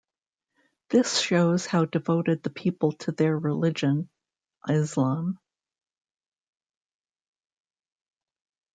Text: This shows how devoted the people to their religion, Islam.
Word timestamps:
This 0.89 1.19
shows 1.19 1.67
how 1.67 1.85
devoted 1.85 2.41
the 2.41 2.49
people 2.49 2.93
to 2.93 3.11
their 3.11 3.37
religion, 3.37 4.09
Islam. 4.67 5.37